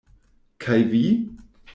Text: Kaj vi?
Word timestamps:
Kaj 0.63 0.77
vi? 0.93 1.03